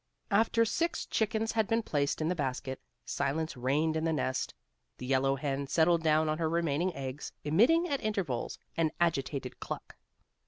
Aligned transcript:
After 0.31 0.65
six 0.65 1.05
chickens 1.05 1.51
had 1.51 1.67
been 1.67 1.83
placed 1.83 2.21
in 2.21 2.27
the 2.27 2.33
basket, 2.33 2.81
silence 3.05 3.55
reigned 3.55 3.95
in 3.95 4.03
the 4.03 4.11
nest. 4.11 4.55
The 4.97 5.05
yellow 5.05 5.35
hen 5.35 5.67
settled 5.67 6.01
down 6.01 6.27
on 6.27 6.39
her 6.39 6.49
remaining 6.49 6.91
eggs, 6.95 7.31
emitting, 7.43 7.87
at 7.87 8.01
intervals, 8.01 8.57
an 8.75 8.89
agitated 8.99 9.59
cluck. 9.59 9.97